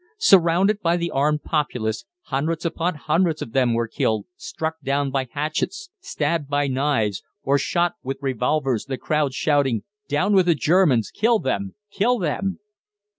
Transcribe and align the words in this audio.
Surrounded 0.17 0.81
by 0.81 0.97
the 0.97 1.11
armed 1.11 1.43
populace, 1.43 2.05
hundreds 2.23 2.65
upon 2.65 2.95
hundreds 2.95 3.39
of 3.39 3.51
them 3.51 3.75
were 3.75 3.87
killed, 3.87 4.25
struck 4.35 4.77
down 4.81 5.11
by 5.11 5.27
hatchets, 5.33 5.91
stabbed 5.99 6.47
by 6.49 6.65
knives, 6.67 7.21
or 7.43 7.59
shot 7.59 7.93
with 8.01 8.17
revolvers, 8.19 8.85
the 8.85 8.97
crowd 8.97 9.31
shouting, 9.31 9.83
"Down 10.07 10.33
with 10.33 10.47
the 10.47 10.55
Germans! 10.55 11.11
Kill 11.13 11.37
them! 11.37 11.75
Kill 11.91 12.17
them!" 12.17 12.57